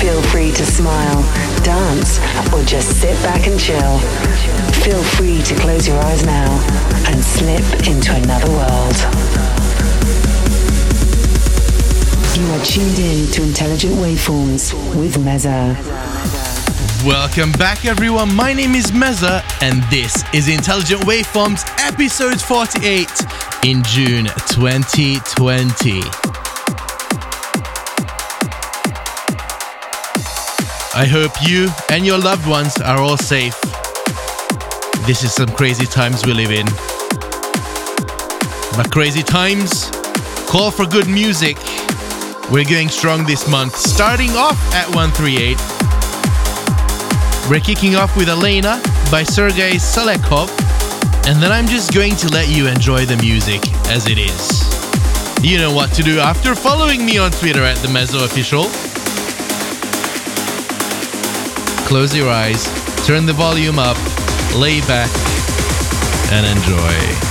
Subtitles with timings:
[0.00, 1.22] Feel free to smile,
[1.64, 2.20] dance,
[2.52, 3.98] or just sit back and chill.
[4.84, 6.48] Feel free to close your eyes now
[7.08, 8.96] and slip into another world.
[12.38, 15.74] You are tuned in to Intelligent Waveforms with Meza.
[17.04, 18.32] Welcome back, everyone.
[18.32, 23.08] My name is Meza, and this is Intelligent Waveforms, episode 48
[23.64, 26.37] in June 2020.
[30.98, 33.54] I hope you and your loved ones are all safe.
[35.06, 36.66] This is some crazy times we live in.
[38.76, 39.92] But crazy times
[40.48, 41.56] call for good music.
[42.50, 45.56] We're going strong this month, starting off at 138.
[47.48, 50.50] We're kicking off with Elena by Sergei Selekhov,
[51.28, 55.44] and then I'm just going to let you enjoy the music as it is.
[55.44, 58.64] You know what to do after following me on Twitter at the Meza Official.
[61.88, 62.66] Close your eyes,
[63.06, 63.96] turn the volume up,
[64.54, 65.08] lay back,
[66.30, 67.28] and enjoy.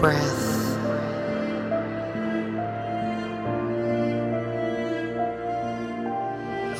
[0.00, 0.46] breath.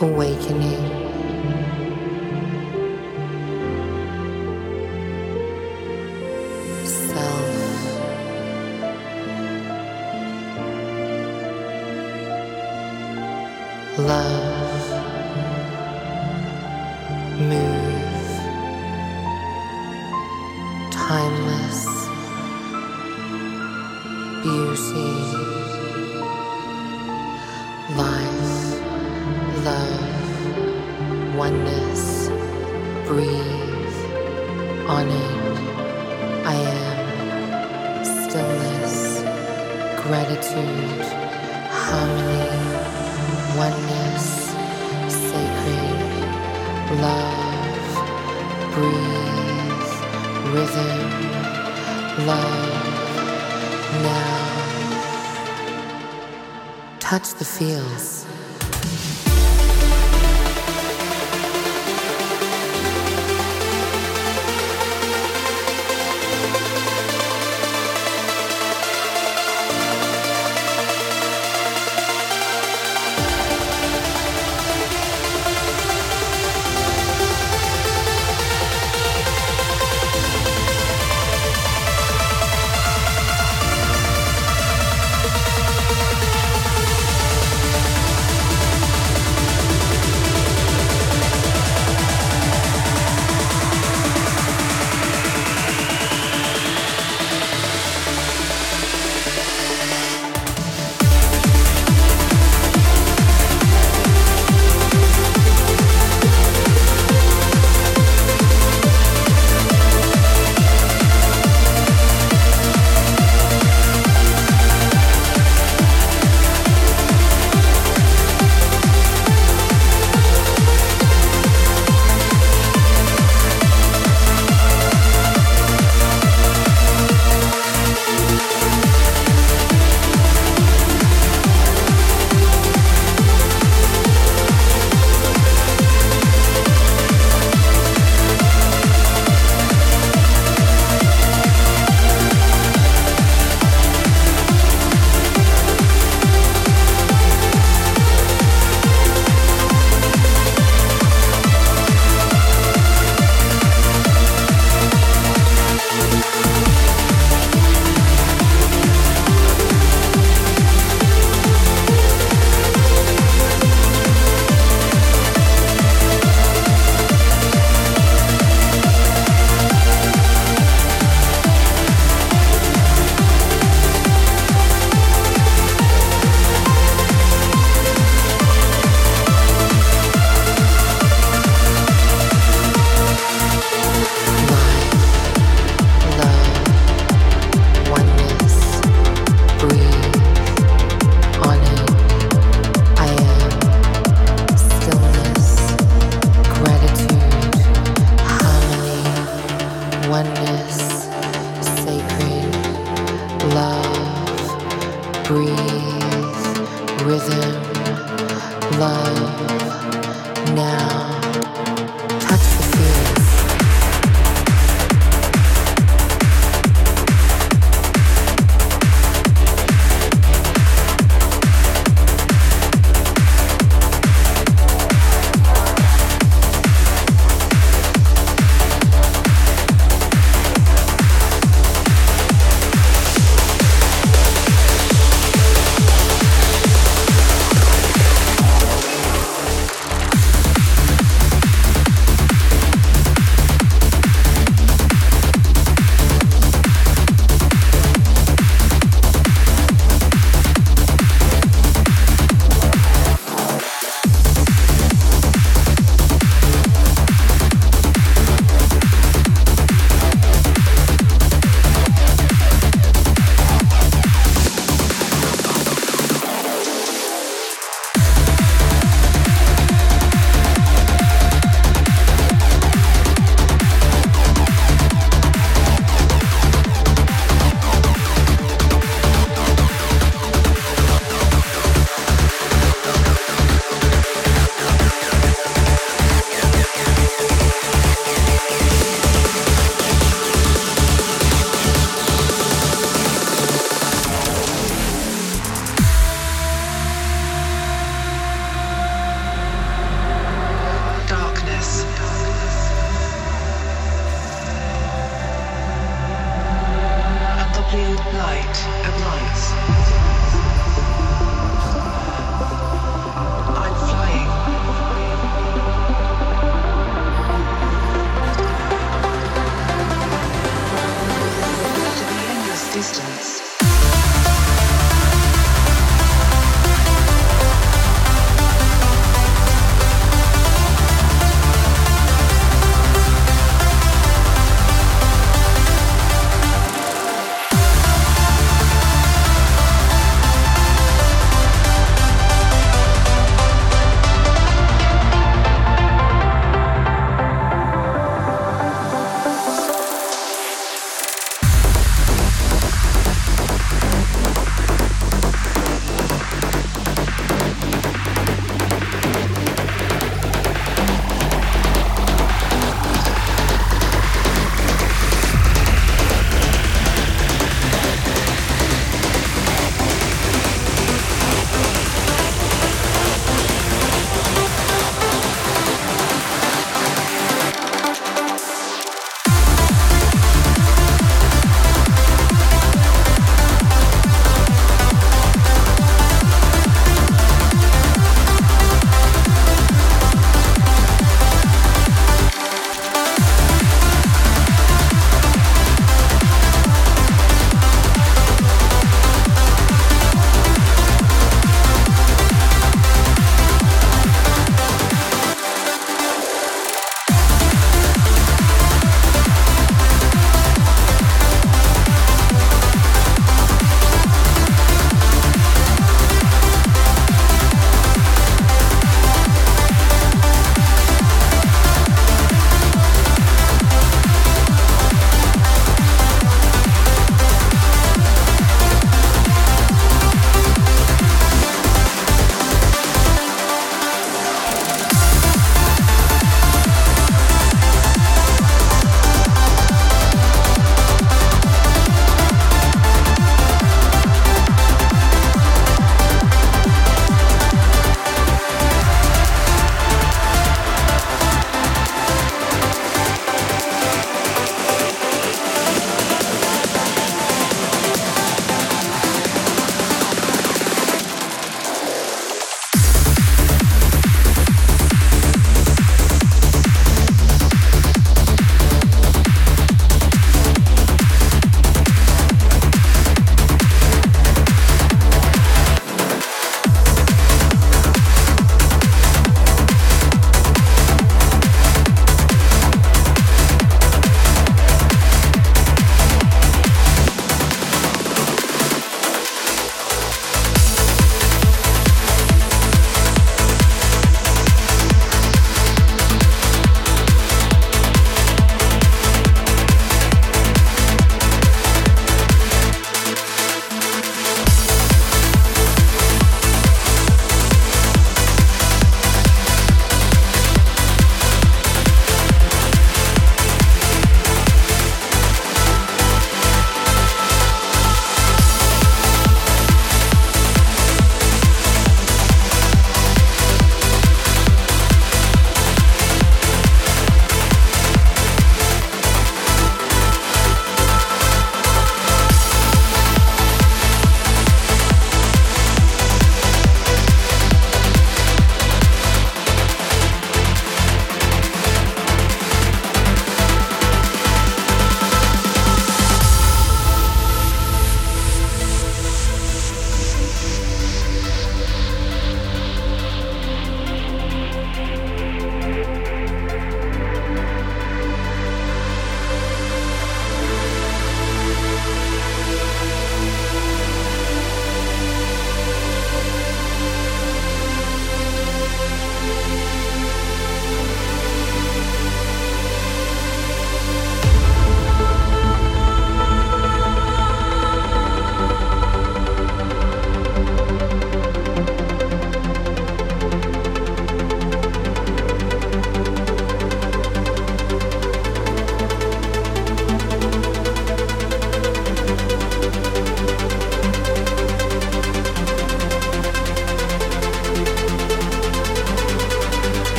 [0.00, 0.97] Awakening.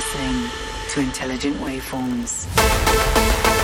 [0.00, 0.50] listening
[0.88, 3.59] to Intelligent Waveforms.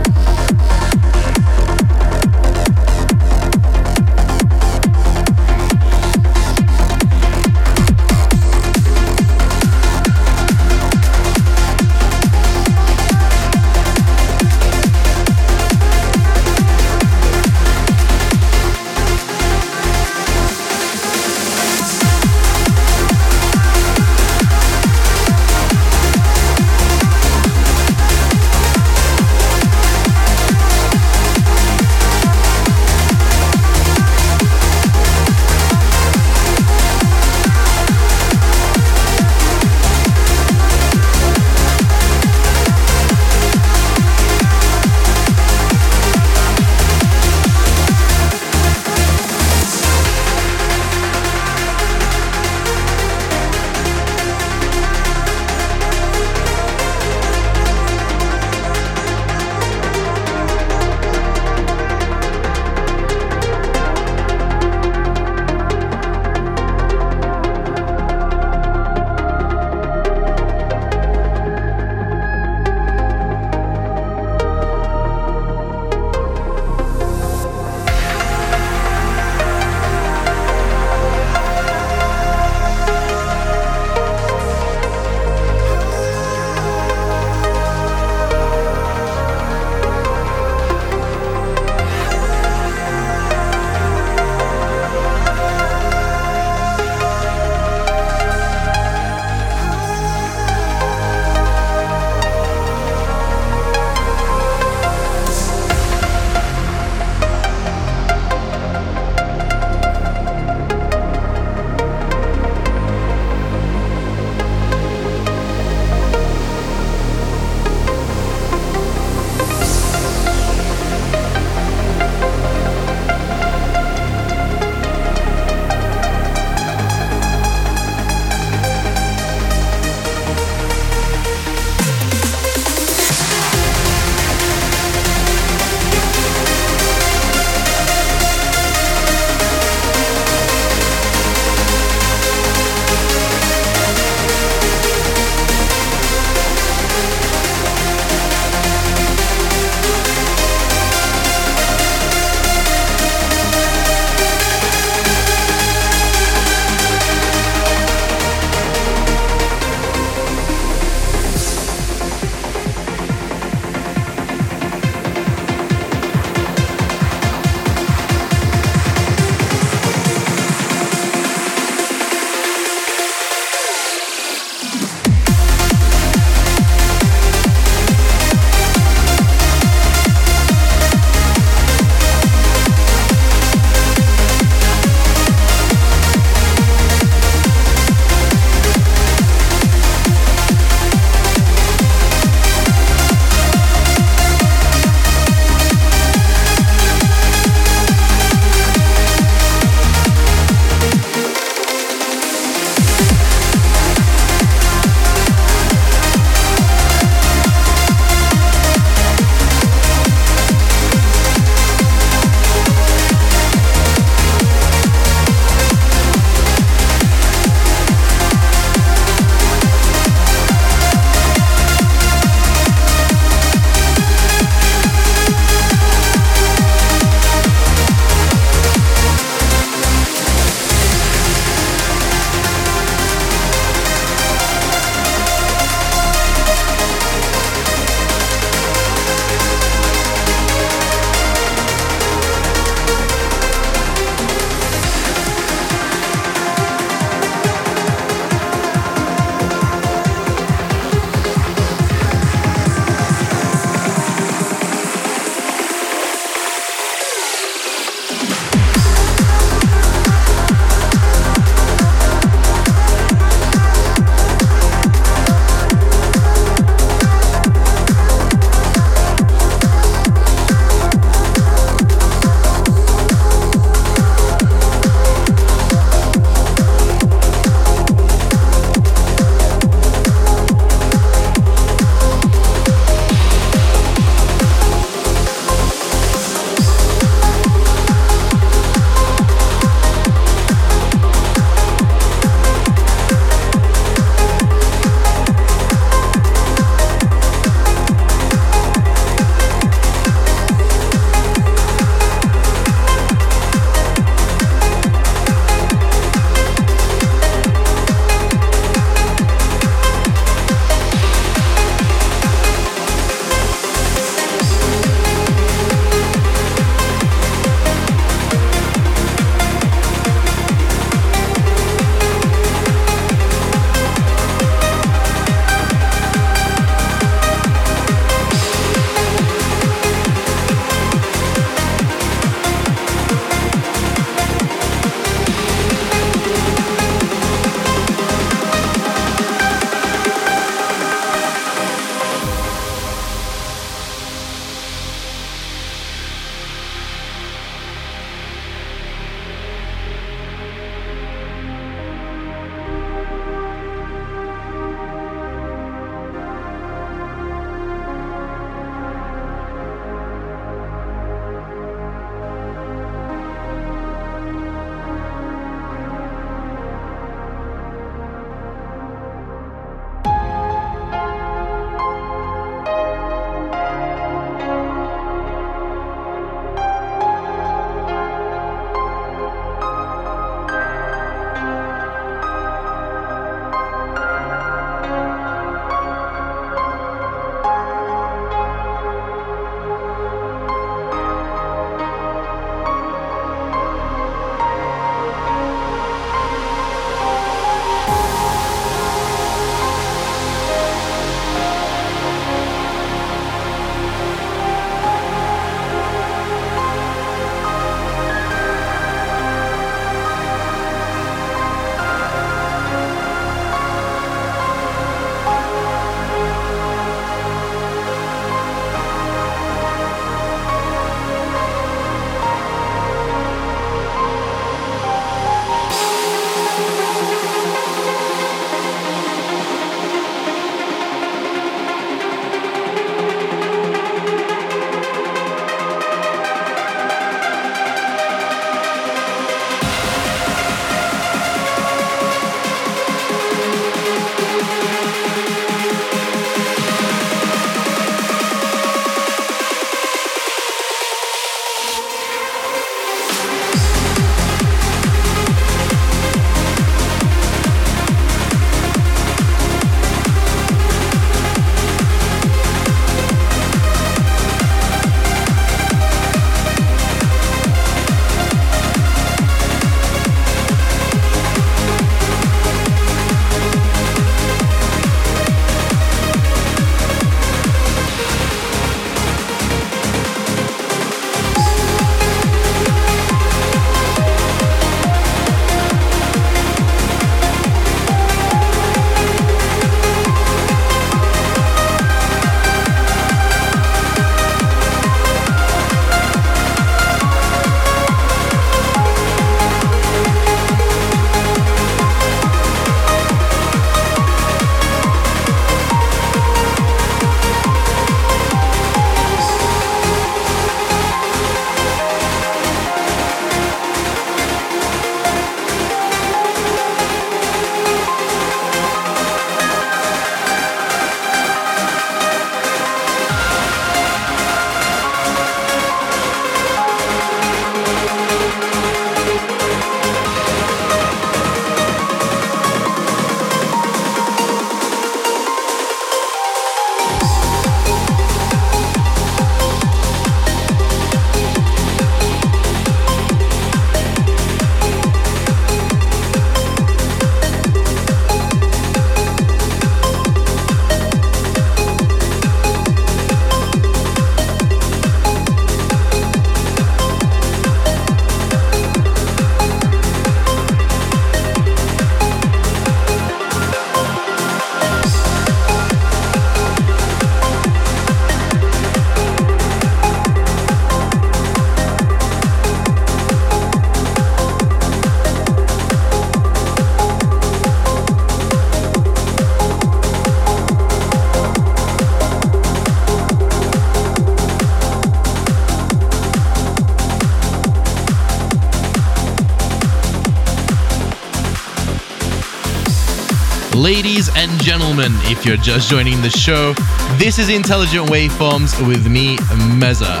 [594.78, 596.52] Gentlemen, if you're just joining the show,
[596.98, 599.16] this is Intelligent Waveforms with me,
[599.58, 600.00] Meza.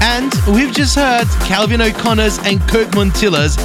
[0.00, 3.56] And we've just heard Calvin O'Commor's and Coke Montilla's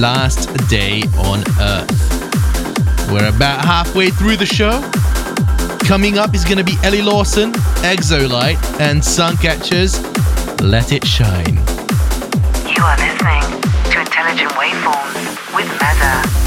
[0.00, 3.08] Last Day on Earth.
[3.12, 4.80] We're about halfway through the show.
[5.86, 7.52] Coming up is going to be Ellie Lawson,
[7.84, 9.94] Exolite, and Suncatchers.
[10.60, 11.54] Let It Shine.
[12.66, 16.39] You are listening to Intelligent Waveforms with Meza.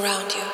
[0.00, 0.49] Look around you.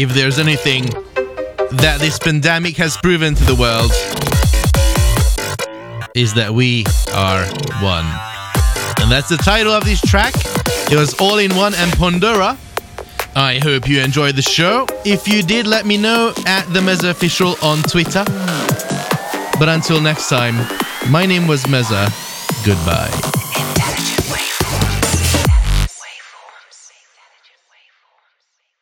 [0.00, 3.90] If there's anything that this pandemic has proven to the world,
[6.14, 7.42] is that we are
[7.82, 8.06] one.
[9.02, 10.34] And that's the title of this track.
[10.92, 12.56] It was All in One and Pandora.
[13.34, 14.86] I hope you enjoyed the show.
[15.04, 18.22] If you did, let me know at the Meza Official on Twitter.
[19.58, 20.54] But until next time,
[21.10, 22.06] my name was Meza.
[22.64, 23.27] Goodbye.